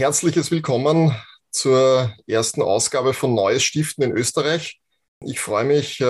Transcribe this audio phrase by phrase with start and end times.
[0.00, 1.14] Herzliches Willkommen
[1.50, 4.80] zur ersten Ausgabe von Neues Stiften in Österreich.
[5.22, 6.04] Ich freue mich äh,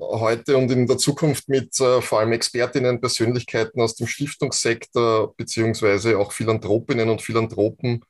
[0.00, 6.18] heute und in der Zukunft mit äh, vor allem Expertinnen, Persönlichkeiten aus dem Stiftungssektor beziehungsweise
[6.18, 8.04] auch Philanthropinnen und Philanthropen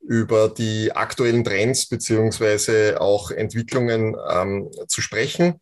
[0.00, 5.60] über die aktuellen Trends beziehungsweise auch Entwicklungen ähm, zu sprechen.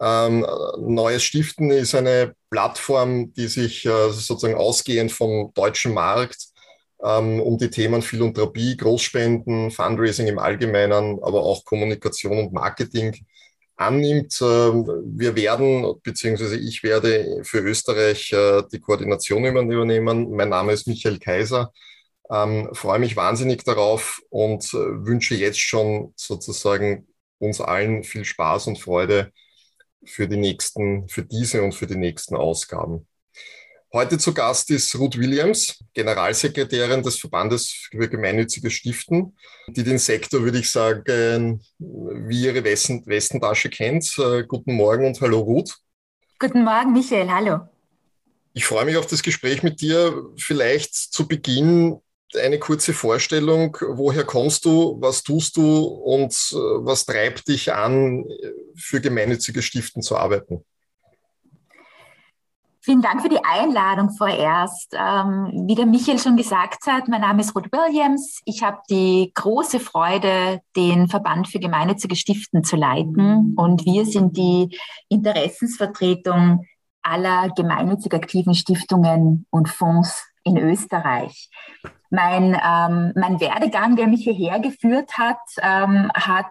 [0.00, 0.44] Ähm,
[0.80, 6.51] Neues Stiften ist eine Plattform, die sich äh, sozusagen ausgehend vom deutschen Markt
[7.04, 13.16] ähm, um die Themen Philanthropie, Großspenden, Fundraising im Allgemeinen, aber auch Kommunikation und Marketing
[13.76, 14.38] annimmt.
[14.40, 20.30] Ähm, wir werden, beziehungsweise ich werde für Österreich äh, die Koordination übernehmen.
[20.30, 21.72] Mein Name ist Michael Kaiser.
[22.30, 27.06] Ähm, freue mich wahnsinnig darauf und äh, wünsche jetzt schon sozusagen
[27.38, 29.32] uns allen viel Spaß und Freude
[30.04, 33.06] für die nächsten, für diese und für die nächsten Ausgaben.
[33.94, 39.36] Heute zu Gast ist Ruth Williams, Generalsekretärin des Verbandes für gemeinnützige Stiften,
[39.68, 44.16] die den Sektor, würde ich sagen, wie ihre Westen Westentasche kennt.
[44.16, 45.76] Äh, guten Morgen und hallo Ruth.
[46.38, 47.68] Guten Morgen, Michael, hallo.
[48.54, 50.24] Ich freue mich auf das Gespräch mit dir.
[50.38, 52.00] Vielleicht zu Beginn
[52.34, 53.76] eine kurze Vorstellung.
[53.78, 54.96] Woher kommst du?
[55.02, 55.84] Was tust du?
[55.84, 58.24] Und äh, was treibt dich an,
[58.74, 60.64] für gemeinnützige Stiften zu arbeiten?
[62.84, 64.92] Vielen Dank für die Einladung vorerst.
[64.98, 68.40] Ähm, wie der Michael schon gesagt hat, mein Name ist Ruth Williams.
[68.44, 73.54] Ich habe die große Freude, den Verband für gemeinnützige Stiften zu leiten.
[73.56, 74.76] Und wir sind die
[75.08, 76.66] Interessensvertretung
[77.02, 81.50] aller gemeinnützig aktiven Stiftungen und Fonds in Österreich.
[82.10, 86.50] Mein, ähm, mein Werdegang, der mich hierher geführt hat, ähm, hat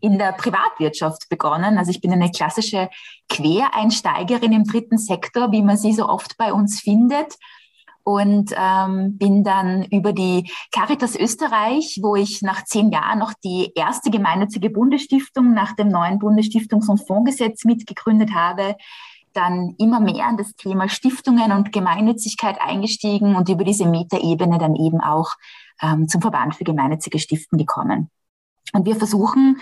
[0.00, 1.78] in der Privatwirtschaft begonnen.
[1.78, 2.88] Also ich bin eine klassische
[3.28, 7.34] Quereinsteigerin im dritten Sektor, wie man sie so oft bei uns findet.
[8.04, 13.70] Und ähm, bin dann über die Caritas Österreich, wo ich nach zehn Jahren noch die
[13.74, 18.76] erste gemeinnützige Bundesstiftung nach dem neuen Bundesstiftungs- und Fondsgesetz mitgegründet habe,
[19.34, 24.74] dann immer mehr an das Thema Stiftungen und Gemeinnützigkeit eingestiegen und über diese Metaebene dann
[24.74, 25.32] eben auch
[25.82, 28.10] ähm, zum Verband für gemeinnützige Stiften gekommen.
[28.72, 29.60] Und wir versuchen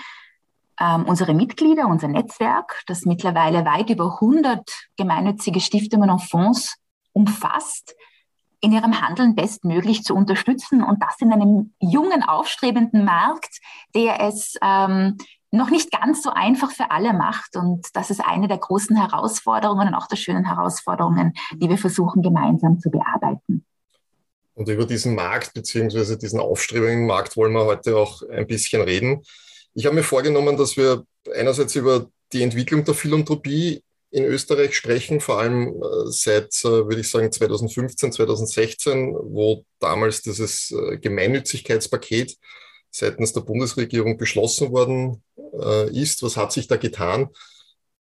[0.81, 6.77] ähm, unsere Mitglieder, unser Netzwerk, das mittlerweile weit über 100 gemeinnützige Stiftungen und Fonds
[7.13, 7.95] umfasst,
[8.61, 13.61] in ihrem Handeln bestmöglich zu unterstützen und das in einem jungen, aufstrebenden Markt,
[13.95, 15.17] der es ähm,
[15.51, 17.57] noch nicht ganz so einfach für alle macht.
[17.57, 22.23] Und das ist eine der großen Herausforderungen und auch der schönen Herausforderungen, die wir versuchen
[22.23, 23.65] gemeinsam zu bearbeiten.
[24.55, 29.23] Und über diesen Markt beziehungsweise diesen aufstrebenden Markt wollen wir heute auch ein bisschen reden.
[29.77, 31.05] Ich habe mir vorgenommen, dass wir
[31.35, 37.01] einerseits über die Entwicklung der Philanthropie in Österreich sprechen, vor allem äh, seit, äh, würde
[37.01, 42.39] ich sagen, 2015, 2016, wo damals dieses äh, Gemeinnützigkeitspaket
[42.91, 45.23] seitens der Bundesregierung beschlossen worden
[45.93, 46.23] ist.
[46.23, 47.29] Was hat sich da getan?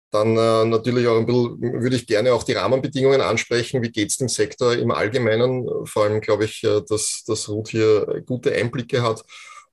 [0.10, 3.84] Dann natürlich auch ein bisschen, würde ich gerne auch die Rahmenbedingungen ansprechen.
[3.84, 5.68] Wie geht es dem Sektor im Allgemeinen?
[5.86, 9.24] Vor allem glaube ich, dass, dass Ruth hier gute Einblicke hat.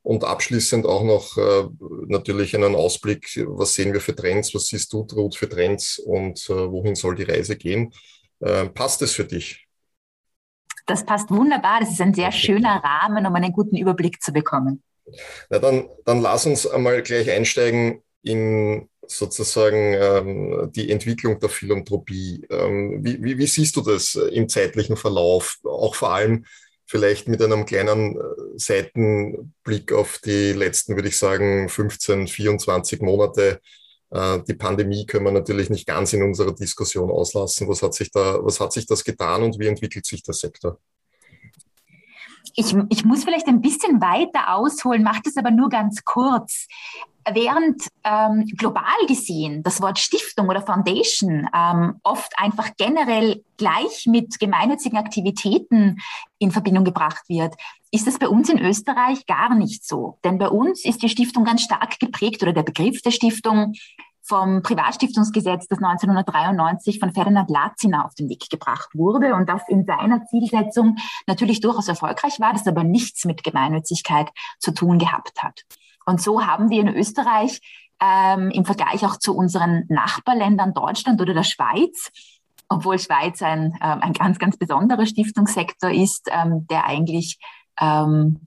[0.02, 1.68] Und abschließend auch noch äh,
[2.06, 6.48] natürlich einen Ausblick, was sehen wir für Trends, was siehst du, Ruth, für Trends und
[6.48, 7.92] äh, wohin soll die Reise gehen?
[8.40, 9.66] Äh, passt es für dich?
[10.86, 11.80] Das passt wunderbar.
[11.80, 14.82] Das ist ein sehr schöner Rahmen, um einen guten Überblick zu bekommen.
[15.50, 22.46] Na dann, dann lass uns einmal gleich einsteigen in sozusagen ähm, die Entwicklung der Philanthropie.
[22.50, 25.58] Ähm, wie, wie, wie, siehst du das im zeitlichen Verlauf?
[25.64, 26.44] Auch vor allem
[26.88, 28.22] vielleicht mit einem kleinen äh,
[28.56, 33.60] Seitenblick auf die letzten, würde ich sagen, 15, 24 Monate.
[34.10, 37.68] Äh, die Pandemie können wir natürlich nicht ganz in unserer Diskussion auslassen.
[37.68, 40.78] Was hat sich da, was hat sich das getan und wie entwickelt sich der Sektor?
[42.54, 46.66] Ich, ich muss vielleicht ein bisschen weiter ausholen, mache das aber nur ganz kurz
[47.34, 54.38] während ähm, global gesehen das Wort Stiftung oder Foundation ähm, oft einfach generell gleich mit
[54.38, 55.98] gemeinnützigen Aktivitäten
[56.38, 57.54] in Verbindung gebracht wird,
[57.90, 60.18] ist das bei uns in Österreich gar nicht so.
[60.24, 63.74] Denn bei uns ist die Stiftung ganz stark geprägt oder der Begriff der Stiftung
[64.28, 69.86] vom Privatstiftungsgesetz, das 1993 von Ferdinand Latziner auf den Weg gebracht wurde und das in
[69.86, 70.96] seiner Zielsetzung
[71.26, 74.28] natürlich durchaus erfolgreich war, das aber nichts mit Gemeinnützigkeit
[74.58, 75.64] zu tun gehabt hat.
[76.08, 77.60] Und so haben wir in Österreich
[78.00, 82.10] ähm, im Vergleich auch zu unseren Nachbarländern Deutschland oder der Schweiz,
[82.70, 87.38] obwohl Schweiz ein, ähm, ein ganz, ganz besonderer Stiftungssektor ist, ähm, der eigentlich
[87.78, 88.40] ähm,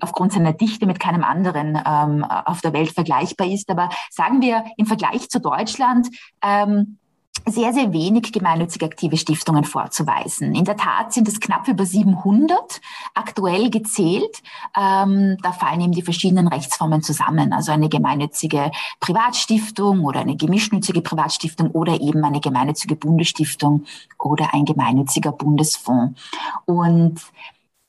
[0.00, 3.70] aufgrund seiner Dichte mit keinem anderen ähm, auf der Welt vergleichbar ist.
[3.70, 6.08] Aber sagen wir im Vergleich zu Deutschland,
[6.42, 6.98] ähm,
[7.46, 10.54] sehr, sehr wenig gemeinnützig aktive Stiftungen vorzuweisen.
[10.54, 12.80] In der Tat sind es knapp über 700
[13.12, 14.42] aktuell gezählt.
[14.76, 18.70] Ähm, da fallen eben die verschiedenen Rechtsformen zusammen, also eine gemeinnützige
[19.00, 23.84] Privatstiftung oder eine gemischtnützige Privatstiftung oder eben eine gemeinnützige Bundesstiftung
[24.18, 26.20] oder ein gemeinnütziger Bundesfonds.
[26.64, 27.20] Und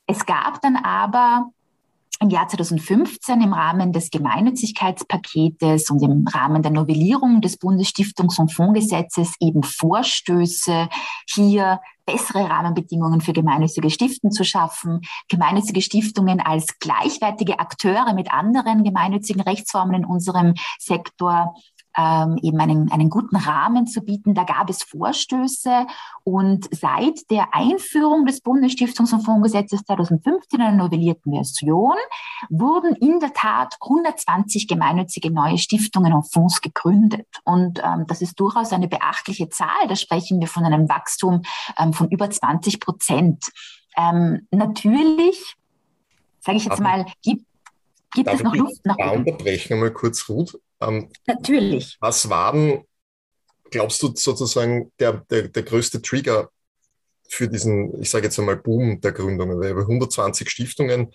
[0.07, 1.50] es gab dann aber
[2.21, 8.53] im Jahr 2015 im Rahmen des Gemeinnützigkeitspaketes und im Rahmen der Novellierung des Bundesstiftungs- und
[8.53, 10.89] Fondsgesetzes eben Vorstöße,
[11.29, 18.83] hier bessere Rahmenbedingungen für gemeinnützige Stiften zu schaffen, gemeinnützige Stiftungen als gleichwertige Akteure mit anderen
[18.83, 21.56] gemeinnützigen Rechtsformen in unserem Sektor
[21.97, 24.33] ähm, eben einen, einen guten Rahmen zu bieten.
[24.33, 25.88] Da gab es Vorstöße
[26.24, 31.95] und seit der Einführung des Bundesstiftungs- und Fondsgesetzes 2015 in einer novellierten Version
[32.50, 37.27] wurden in der Tat 120 gemeinnützige neue Stiftungen und Fonds gegründet.
[37.44, 39.88] Und ähm, das ist durchaus eine beachtliche Zahl.
[39.88, 41.42] Da sprechen wir von einem Wachstum
[41.77, 43.45] ähm, von über 20 Prozent.
[43.97, 45.56] Ähm, natürlich,
[46.39, 47.45] sage ich jetzt mal, gibt,
[48.15, 49.19] gibt es noch Luft nach oben.
[49.19, 50.59] unterbrechen mal kurz, Ruth.
[50.81, 51.97] Ähm, Natürlich.
[52.00, 52.83] Was war denn,
[53.69, 56.50] glaubst du, sozusagen der, der, der größte Trigger
[57.27, 59.59] für diesen, ich sage jetzt einmal, Boom der Gründungen?
[59.59, 61.12] Weil über 120 Stiftungen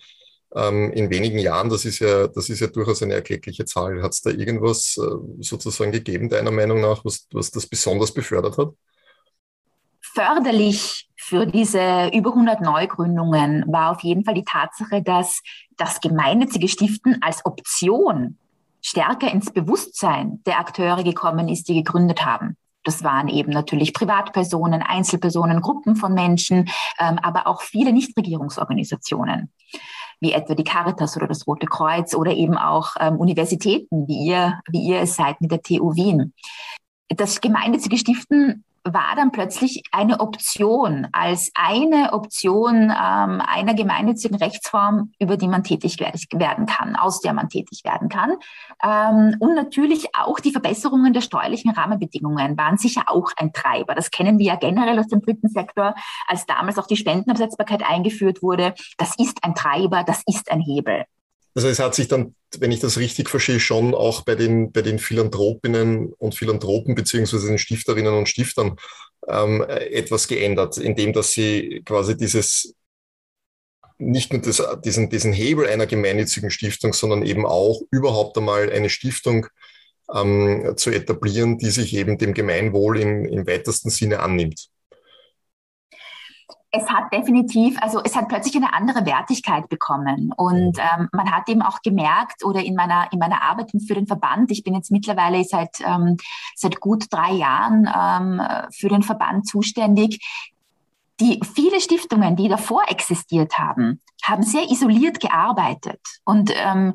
[0.55, 4.01] ähm, in wenigen Jahren, das ist ja, das ist ja durchaus eine erkleckliche Zahl.
[4.01, 8.57] Hat es da irgendwas äh, sozusagen gegeben, deiner Meinung nach, was, was das besonders befördert
[8.57, 8.69] hat?
[10.13, 15.41] Förderlich für diese über 100 Neugründungen war auf jeden Fall die Tatsache, dass
[15.77, 18.37] das gemeinnützige Stiften als Option
[18.81, 22.57] stärker ins Bewusstsein der Akteure gekommen ist, die gegründet haben.
[22.83, 26.69] Das waren eben natürlich Privatpersonen, Einzelpersonen, Gruppen von Menschen,
[26.99, 29.51] ähm, aber auch viele Nichtregierungsorganisationen,
[30.19, 34.59] wie etwa die Caritas oder das Rote Kreuz oder eben auch ähm, Universitäten, wie ihr,
[34.69, 36.33] wie ihr es seid mit der TU Wien.
[37.07, 45.11] Das gemeinnützige Stiften war dann plötzlich eine Option, als eine Option ähm, einer gemeinnützigen Rechtsform,
[45.19, 48.35] über die man tätig werden kann, aus der man tätig werden kann.
[48.83, 53.93] Ähm, und natürlich auch die Verbesserungen der steuerlichen Rahmenbedingungen waren sicher auch ein Treiber.
[53.93, 55.93] Das kennen wir ja generell aus dem dritten Sektor,
[56.27, 58.73] als damals auch die Spendenabsetzbarkeit eingeführt wurde.
[58.97, 61.05] Das ist ein Treiber, das ist ein Hebel.
[61.53, 64.81] Also es hat sich dann, wenn ich das richtig verstehe, schon auch bei den, bei
[64.81, 68.77] den Philanthropinnen und Philanthropen beziehungsweise den Stifterinnen und Stiftern
[69.27, 72.75] ähm, etwas geändert, indem dass sie quasi dieses
[73.97, 78.89] nicht nur das, diesen, diesen Hebel einer gemeinnützigen Stiftung, sondern eben auch überhaupt einmal eine
[78.89, 79.47] Stiftung
[80.13, 84.71] ähm, zu etablieren, die sich eben dem Gemeinwohl in, im weitesten Sinne annimmt
[86.73, 90.31] es hat definitiv, also es hat plötzlich eine andere Wertigkeit bekommen.
[90.35, 90.83] Und mhm.
[90.99, 94.51] ähm, man hat eben auch gemerkt, oder in meiner, in meiner Arbeit für den Verband,
[94.51, 96.17] ich bin jetzt mittlerweile seit, ähm,
[96.55, 98.41] seit gut drei Jahren ähm,
[98.71, 100.19] für den Verband zuständig,
[101.21, 106.01] die viele Stiftungen, die davor existiert haben, haben sehr isoliert gearbeitet.
[106.25, 106.93] Und ähm,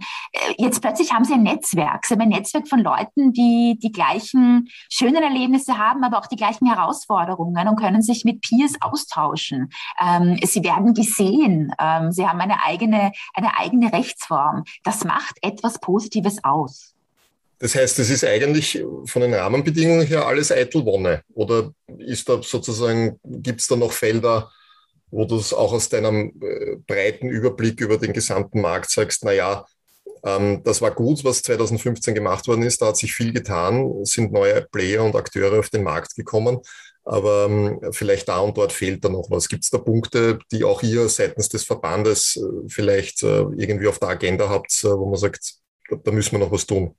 [0.58, 2.06] jetzt plötzlich haben sie ein Netzwerk.
[2.06, 6.36] Sie haben ein Netzwerk von Leuten, die die gleichen schönen Erlebnisse haben, aber auch die
[6.36, 9.70] gleichen Herausforderungen und können sich mit Peers austauschen.
[10.00, 11.72] Ähm, sie werden gesehen.
[11.78, 14.64] Ähm, sie haben eine eigene, eine eigene Rechtsform.
[14.82, 16.95] Das macht etwas Positives aus.
[17.58, 21.22] Das heißt, es ist eigentlich von den Rahmenbedingungen her alles eitel Wonne.
[21.34, 24.50] Oder ist da sozusagen, gibt es da noch Felder,
[25.10, 29.64] wo du es auch aus deinem äh, breiten Überblick über den gesamten Markt sagst, naja,
[30.24, 34.32] ähm, das war gut, was 2015 gemacht worden ist, da hat sich viel getan, sind
[34.32, 36.58] neue Player und Akteure auf den Markt gekommen,
[37.04, 39.48] aber ähm, vielleicht da und dort fehlt da noch was.
[39.48, 44.00] Gibt es da Punkte, die auch ihr seitens des Verbandes äh, vielleicht äh, irgendwie auf
[44.00, 45.54] der Agenda habt, wo man sagt,
[46.02, 46.96] da müssen wir noch was tun?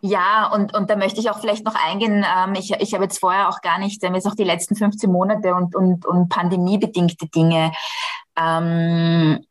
[0.00, 2.24] Ja, und, und da möchte ich auch vielleicht noch eingehen.
[2.24, 5.10] Ähm, ich, ich habe jetzt vorher auch gar nicht, ähm, jetzt auch die letzten 15
[5.10, 7.72] Monate und, und, und pandemiebedingte Dinge.
[8.36, 9.44] Ähm,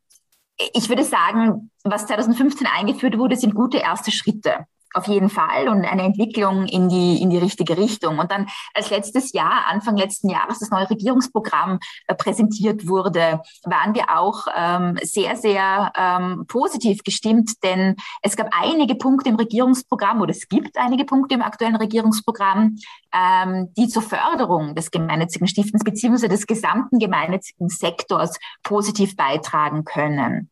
[0.74, 5.86] ich würde sagen, was 2015 eingeführt wurde, sind gute erste Schritte auf jeden Fall und
[5.86, 8.20] eine Entwicklung in die, in die richtige Richtung.
[8.20, 13.94] Und dann als letztes Jahr, Anfang letzten Jahres, das neue Regierungsprogramm äh, präsentiert wurde, waren
[13.94, 20.22] wir auch ähm, sehr, sehr ähm, positiv gestimmt, denn es gab einige Punkte im Regierungsprogramm
[20.22, 22.78] oder es gibt einige Punkte im aktuellen Regierungsprogramm,
[23.14, 30.50] ähm, die zur Förderung des gemeinnützigen Stiftens beziehungsweise des gesamten gemeinnützigen Sektors positiv beitragen können.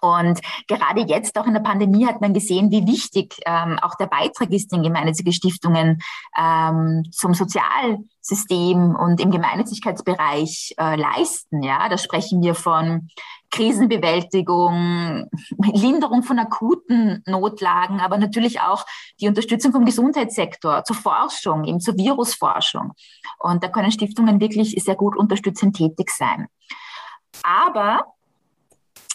[0.00, 4.06] Und gerade jetzt, auch in der Pandemie, hat man gesehen, wie wichtig ähm, auch der
[4.06, 6.00] Beitrag ist, den gemeinnützige Stiftungen
[6.38, 11.62] ähm, zum Sozialsystem und im Gemeinnützigkeitsbereich äh, leisten.
[11.62, 13.08] Ja, da sprechen wir von
[13.50, 15.28] Krisenbewältigung,
[15.72, 18.84] Linderung von akuten Notlagen, aber natürlich auch
[19.20, 22.92] die Unterstützung vom Gesundheitssektor, zur Forschung, eben zur Virusforschung.
[23.38, 26.48] Und da können Stiftungen wirklich sehr gut unterstützend tätig sein.
[27.42, 28.04] Aber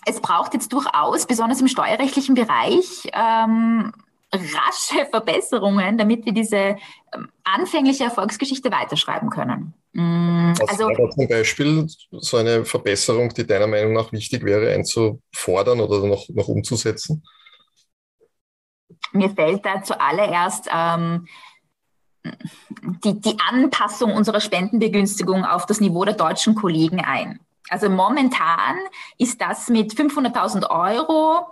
[0.06, 3.94] es braucht jetzt durchaus, besonders im steuerrechtlichen Bereich, ähm,
[4.34, 6.78] rasche Verbesserungen, damit wir diese
[7.14, 9.74] ähm, anfängliche Erfolgsgeschichte weiterschreiben können.
[9.94, 14.74] Mm, Was also wäre zum Beispiel so eine Verbesserung, die deiner Meinung nach wichtig wäre,
[14.74, 17.24] einzufordern oder noch, noch umzusetzen?
[19.12, 21.28] Mir fällt da zuallererst ähm,
[23.04, 27.40] die, die Anpassung unserer Spendenbegünstigung auf das Niveau der deutschen Kollegen ein.
[27.70, 28.78] Also momentan
[29.18, 31.48] ist das mit 500.000 Euro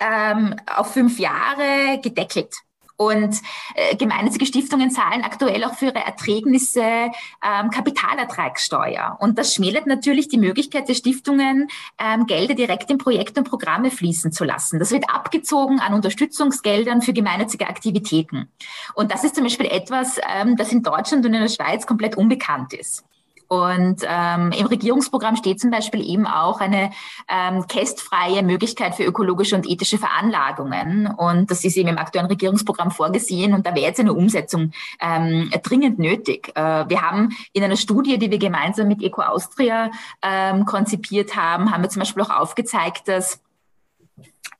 [0.00, 2.54] ähm, auf fünf Jahre gedeckelt.
[2.96, 3.40] Und
[3.74, 9.16] äh, gemeinnützige Stiftungen zahlen aktuell auch für ihre Erträgnisse ähm, Kapitalertragssteuer.
[9.18, 11.68] Und das schmälert natürlich die Möglichkeit der Stiftungen,
[11.98, 14.78] ähm, Gelder direkt in Projekte und Programme fließen zu lassen.
[14.78, 18.48] Das wird abgezogen an Unterstützungsgeldern für gemeinnützige Aktivitäten.
[18.94, 22.16] Und das ist zum Beispiel etwas, ähm, das in Deutschland und in der Schweiz komplett
[22.16, 23.04] unbekannt ist.
[23.52, 26.90] Und ähm, im Regierungsprogramm steht zum Beispiel eben auch eine
[27.28, 31.06] ähm, kästfreie Möglichkeit für ökologische und ethische Veranlagungen.
[31.06, 33.52] Und das ist eben im aktuellen Regierungsprogramm vorgesehen.
[33.52, 36.50] Und da wäre jetzt eine Umsetzung ähm, dringend nötig.
[36.54, 39.90] Äh, wir haben in einer Studie, die wir gemeinsam mit Eco Austria
[40.22, 43.38] ähm, konzipiert haben, haben wir zum Beispiel auch aufgezeigt, dass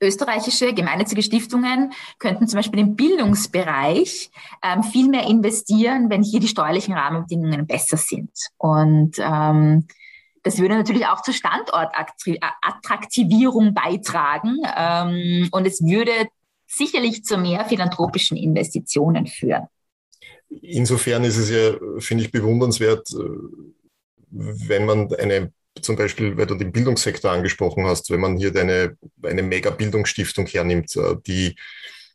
[0.02, 4.30] österreichische gemeinnützige Stiftungen könnten zum Beispiel im Bildungsbereich
[4.62, 8.30] ähm, viel mehr investieren, wenn hier die steuerlichen Rahmenbedingungen besser sind.
[8.59, 9.87] Und ähm,
[10.42, 16.11] das würde natürlich auch zur Standortattraktivierung beitragen ähm, und es würde
[16.66, 19.68] sicherlich zu mehr philanthropischen Investitionen führen.
[20.61, 23.38] Insofern ist es ja, finde ich, bewundernswert, äh,
[24.30, 25.50] wenn man eine
[25.81, 30.97] zum Beispiel, weil du den Bildungssektor angesprochen hast, wenn man hier deine, eine Mega-Bildungsstiftung hernimmt,
[30.97, 31.57] äh, die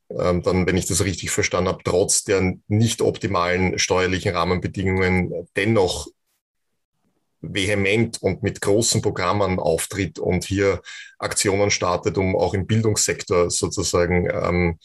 [0.10, 6.08] ähm, dann, wenn ich das richtig verstanden habe, trotz der nicht optimalen steuerlichen Rahmenbedingungen dennoch
[7.42, 10.82] vehement und mit großen Programmen auftritt und hier
[11.20, 14.80] Aktionen startet, um auch im Bildungssektor sozusagen ähm,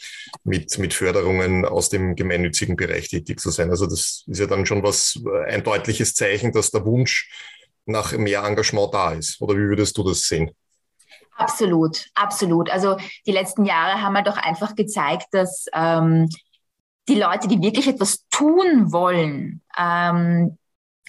[0.45, 3.71] mit, mit Förderungen aus dem gemeinnützigen Bereich tätig zu sein.
[3.71, 7.31] Also das ist ja dann schon was, äh, ein deutliches Zeichen, dass der Wunsch
[7.87, 9.41] nach mehr Engagement da ist.
[9.41, 10.51] Oder wie würdest du das sehen?
[11.37, 12.71] Absolut, absolut.
[12.71, 12.97] Also
[13.27, 16.29] die letzten Jahre haben wir doch einfach gezeigt, dass ähm,
[17.09, 20.59] die Leute, die wirklich etwas tun wollen, ähm,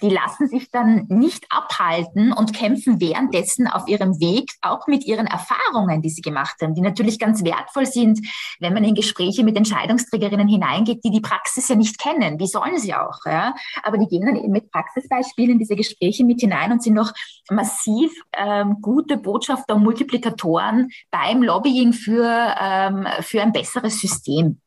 [0.02, 5.26] die lassen sich dann nicht abhalten und kämpfen währenddessen auf ihrem Weg auch mit ihren
[5.26, 8.20] Erfahrungen, die sie gemacht haben, die natürlich ganz wertvoll sind,
[8.58, 12.40] wenn man in Gespräche mit Entscheidungsträgerinnen hineingeht, die die Praxis ja nicht kennen.
[12.40, 13.24] Wie sollen sie auch?
[13.24, 13.54] Ja?
[13.82, 17.12] Aber die gehen dann eben mit Praxisbeispielen in diese Gespräche mit hinein und sind noch
[17.50, 24.60] massiv ähm, gute Botschafter und Multiplikatoren beim Lobbying für, ähm, für ein besseres System.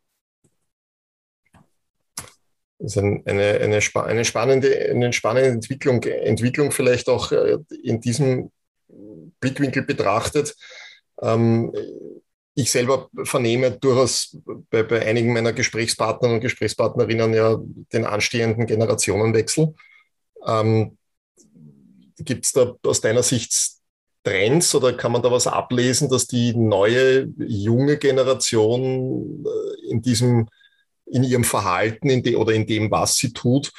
[2.80, 8.52] Ist eine, eine, eine, spannende, eine spannende Entwicklung, Entwicklung vielleicht auch äh, in diesem
[9.40, 10.56] Blickwinkel betrachtet.
[11.22, 11.74] Ähm,
[12.54, 14.38] ich selber vernehme durchaus
[14.70, 17.58] bei, bei einigen meiner Gesprächspartner und Gesprächspartnerinnen ja
[17.94, 19.76] den anstehenden Generationenwechsel.
[20.46, 20.98] Ähm,
[22.20, 23.78] Gibt es da aus deiner Sicht
[24.24, 30.50] Trends oder kann man da was ablesen, dass die neue junge Generation äh, in diesem
[31.10, 33.72] in ihrem Verhalten in de, oder in dem, was sie tut,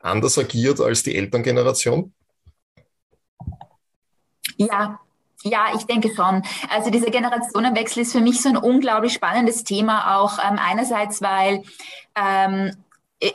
[0.00, 2.12] anders agiert als die Elterngeneration?
[4.56, 5.00] Ja,
[5.42, 6.42] ja, ich denke schon.
[6.70, 11.62] Also dieser Generationenwechsel ist für mich so ein unglaublich spannendes Thema, auch ähm, einerseits, weil
[12.16, 12.72] ähm,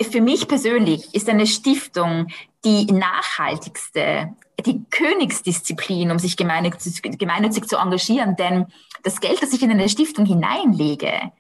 [0.09, 2.27] für mich persönlich ist eine Stiftung
[2.65, 8.35] die nachhaltigste, die Königsdisziplin, um sich gemeinnützig, gemeinnützig zu engagieren.
[8.35, 8.67] Denn
[9.03, 11.31] das Geld, das ich in eine Stiftung hineinlege,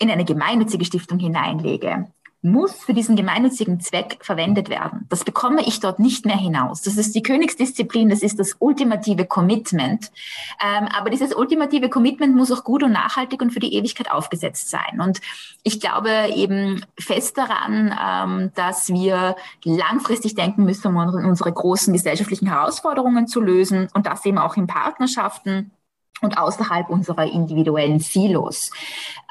[0.00, 2.08] in eine gemeinnützige Stiftung hineinlege,
[2.42, 5.04] muss für diesen gemeinnützigen Zweck verwendet werden.
[5.10, 6.80] Das bekomme ich dort nicht mehr hinaus.
[6.80, 10.10] Das ist die Königsdisziplin, das ist das ultimative Commitment.
[10.58, 14.70] Ähm, aber dieses ultimative Commitment muss auch gut und nachhaltig und für die Ewigkeit aufgesetzt
[14.70, 15.00] sein.
[15.00, 15.20] Und
[15.64, 22.48] ich glaube eben fest daran, ähm, dass wir langfristig denken müssen, um unsere großen gesellschaftlichen
[22.48, 25.72] Herausforderungen zu lösen und das eben auch in Partnerschaften
[26.20, 28.70] und außerhalb unserer individuellen Silos,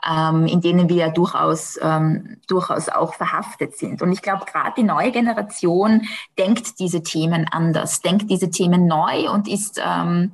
[0.10, 4.02] ähm, in denen wir durchaus, ähm, durchaus auch verhaftet sind.
[4.02, 6.04] Und ich glaube, gerade die neue Generation
[6.38, 10.32] denkt diese Themen anders, denkt diese Themen neu und ist, ähm,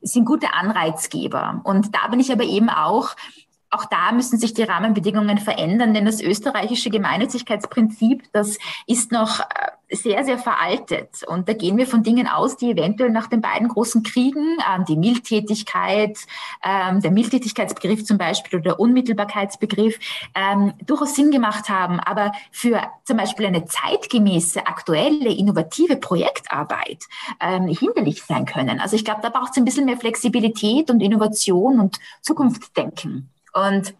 [0.00, 1.60] sind gute Anreizgeber.
[1.64, 3.10] Und da bin ich aber eben auch
[3.70, 9.44] auch da müssen sich die Rahmenbedingungen verändern, denn das österreichische Gemeinnützigkeitsprinzip, das ist noch äh,
[9.96, 11.22] sehr, sehr veraltet.
[11.26, 14.84] Und da gehen wir von Dingen aus, die eventuell nach den beiden großen Kriegen, äh,
[14.88, 16.18] die Mildtätigkeit,
[16.62, 20.00] äh, der Mildtätigkeitsbegriff zum Beispiel oder der Unmittelbarkeitsbegriff,
[20.34, 22.00] ähm, durchaus Sinn gemacht haben.
[22.00, 27.04] Aber für zum Beispiel eine zeitgemäße, aktuelle, innovative Projektarbeit
[27.40, 28.80] ähm, hinderlich sein können.
[28.80, 33.30] Also ich glaube, da braucht es ein bisschen mehr Flexibilität und Innovation und Zukunftsdenken.
[33.52, 33.94] Und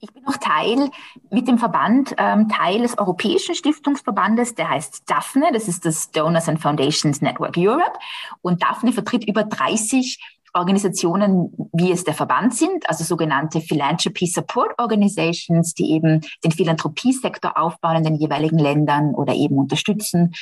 [0.00, 0.90] ich bin auch Teil
[1.30, 6.48] mit dem Verband, ähm, Teil des Europäischen Stiftungsverbandes, der heißt DAFNE, das ist das Donors
[6.48, 7.98] and Foundations Network Europe.
[8.40, 10.18] Und DAFNE vertritt über 30
[10.54, 17.56] Organisationen, wie es der Verband sind, also sogenannte Philanthropy Support Organizations, die eben den Philanthropiesektor
[17.56, 20.34] aufbauen in den jeweiligen Ländern oder eben unterstützen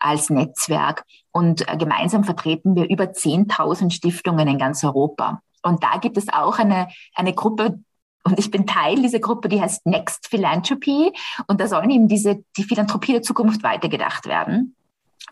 [0.00, 1.04] als Netzwerk.
[1.32, 5.42] Und äh, gemeinsam vertreten wir über 10.000 Stiftungen in ganz Europa.
[5.62, 7.78] Und da gibt es auch eine, eine Gruppe,
[8.24, 11.12] und ich bin Teil dieser Gruppe, die heißt Next Philanthropy.
[11.48, 14.76] Und da sollen eben diese, die Philanthropie der Zukunft weitergedacht werden.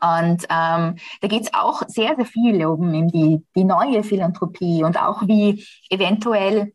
[0.00, 5.00] Und ähm, da geht es auch sehr, sehr viel um die, die neue Philanthropie und
[5.00, 6.72] auch wie eventuell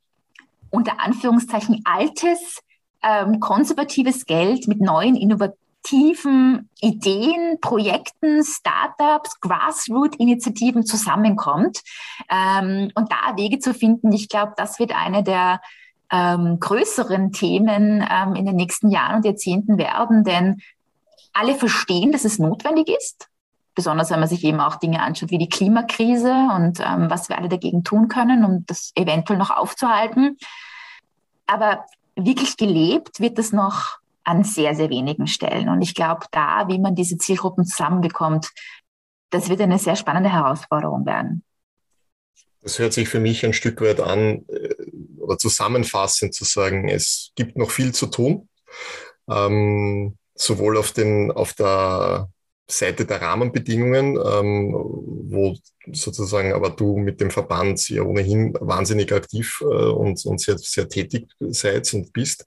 [0.69, 2.61] unter Anführungszeichen altes,
[3.01, 11.81] ähm, konservatives Geld mit neuen Innovationen innovativen Ideen, Projekten, Startups, Grassroot-Initiativen zusammenkommt
[12.29, 14.11] ähm, und da Wege zu finden.
[14.11, 15.61] Ich glaube, das wird eine der
[16.11, 20.61] ähm, größeren Themen ähm, in den nächsten Jahren und Jahrzehnten werden, denn
[21.33, 23.27] alle verstehen, dass es notwendig ist,
[23.73, 27.37] besonders wenn man sich eben auch Dinge anschaut wie die Klimakrise und ähm, was wir
[27.37, 30.37] alle dagegen tun können, um das eventuell noch aufzuhalten.
[31.47, 35.69] Aber wirklich gelebt wird es noch an sehr, sehr wenigen Stellen.
[35.69, 38.51] Und ich glaube, da, wie man diese Zielgruppen zusammenbekommt,
[39.29, 41.43] das wird eine sehr spannende Herausforderung werden.
[42.61, 44.75] Das hört sich für mich ein Stück weit an, äh,
[45.19, 48.49] oder zusammenfassend zu sagen, es gibt noch viel zu tun,
[49.29, 52.29] ähm, sowohl auf, den, auf der
[52.67, 55.55] Seite der Rahmenbedingungen, ähm, wo
[55.91, 60.89] sozusagen aber du mit dem Verband ja ohnehin wahnsinnig aktiv äh, und, und sehr, sehr
[60.89, 62.45] tätig seid und bist.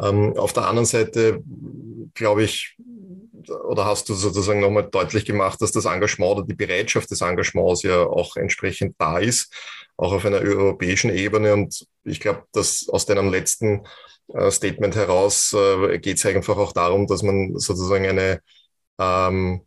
[0.00, 1.42] Ähm, auf der anderen Seite
[2.14, 2.76] glaube ich,
[3.68, 7.82] oder hast du sozusagen nochmal deutlich gemacht, dass das Engagement oder die Bereitschaft des Engagements
[7.82, 9.52] ja auch entsprechend da ist,
[9.96, 11.52] auch auf einer europäischen Ebene.
[11.52, 13.84] Und ich glaube, dass aus deinem letzten
[14.28, 18.40] äh, Statement heraus äh, geht es einfach auch darum, dass man sozusagen eine
[19.02, 19.62] ähm,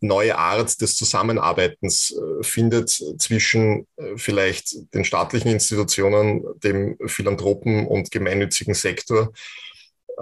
[0.00, 8.10] neue Art des Zusammenarbeitens äh, findet zwischen äh, vielleicht den staatlichen Institutionen, dem Philanthropen und
[8.10, 9.32] gemeinnützigen Sektor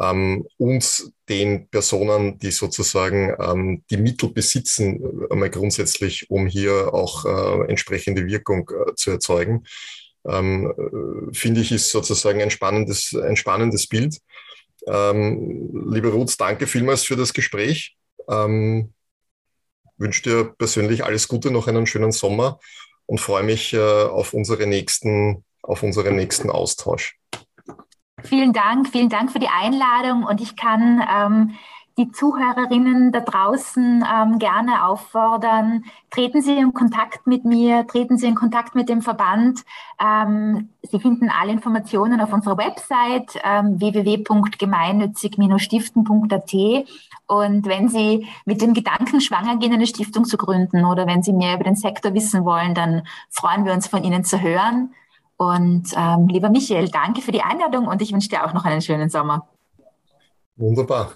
[0.00, 6.94] ähm, und den Personen, die sozusagen ähm, die Mittel besitzen, äh, einmal grundsätzlich, um hier
[6.94, 9.64] auch äh, entsprechende Wirkung äh, zu erzeugen.
[10.24, 14.18] Ähm, äh, finde ich, ist sozusagen ein spannendes, ein spannendes Bild.
[14.86, 17.96] Ähm, liebe Ruth, danke vielmals für das Gespräch.
[18.28, 18.92] Ähm,
[19.96, 22.58] wünsche dir persönlich alles Gute, noch einen schönen Sommer
[23.06, 27.18] und freue mich äh, auf, unsere nächsten, auf unseren nächsten Austausch.
[28.22, 31.54] Vielen Dank, vielen Dank für die Einladung und ich kann ähm,
[31.98, 38.26] die Zuhörerinnen da draußen ähm, gerne auffordern, treten Sie in Kontakt mit mir, treten Sie
[38.26, 39.60] in Kontakt mit dem Verband.
[40.00, 46.54] Ähm, Sie finden alle Informationen auf unserer Website ähm, www.gemeinnützig-stiften.at.
[47.26, 51.32] Und wenn Sie mit dem Gedanken schwanger gehen, eine Stiftung zu gründen oder wenn Sie
[51.32, 54.92] mehr über den Sektor wissen wollen, dann freuen wir uns von Ihnen zu hören.
[55.36, 58.80] Und ähm, lieber Michael, danke für die Einladung und ich wünsche dir auch noch einen
[58.80, 59.48] schönen Sommer.
[60.56, 61.12] Wunderbar.